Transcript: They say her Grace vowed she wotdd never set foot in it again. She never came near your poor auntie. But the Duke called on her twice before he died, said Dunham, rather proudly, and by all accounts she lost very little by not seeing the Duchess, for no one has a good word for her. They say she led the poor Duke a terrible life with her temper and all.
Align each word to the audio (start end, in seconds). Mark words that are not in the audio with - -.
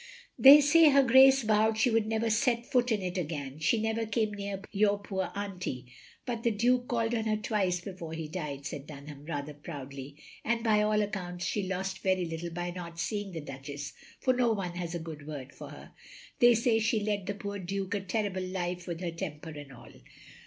They 0.39 0.61
say 0.61 0.89
her 0.89 1.03
Grace 1.03 1.43
vowed 1.43 1.77
she 1.77 1.91
wotdd 1.91 2.07
never 2.07 2.31
set 2.31 2.65
foot 2.65 2.91
in 2.91 3.03
it 3.03 3.19
again. 3.19 3.59
She 3.59 3.79
never 3.79 4.07
came 4.07 4.33
near 4.33 4.59
your 4.71 4.97
poor 4.97 5.29
auntie. 5.35 5.93
But 6.25 6.41
the 6.41 6.49
Duke 6.49 6.87
called 6.87 7.13
on 7.13 7.25
her 7.25 7.37
twice 7.37 7.81
before 7.81 8.13
he 8.13 8.27
died, 8.27 8.65
said 8.65 8.87
Dunham, 8.87 9.25
rather 9.25 9.53
proudly, 9.53 10.15
and 10.43 10.63
by 10.63 10.81
all 10.81 10.99
accounts 11.03 11.45
she 11.45 11.67
lost 11.67 11.99
very 11.99 12.25
little 12.25 12.49
by 12.49 12.71
not 12.71 12.99
seeing 12.99 13.31
the 13.33 13.41
Duchess, 13.41 13.93
for 14.19 14.33
no 14.33 14.53
one 14.53 14.73
has 14.73 14.95
a 14.95 14.99
good 14.99 15.27
word 15.27 15.53
for 15.53 15.69
her. 15.69 15.91
They 16.39 16.55
say 16.55 16.79
she 16.79 17.01
led 17.03 17.27
the 17.27 17.35
poor 17.35 17.59
Duke 17.59 17.93
a 17.93 17.99
terrible 17.99 18.41
life 18.41 18.87
with 18.87 19.01
her 19.01 19.11
temper 19.11 19.51
and 19.51 19.71
all. 19.71 19.91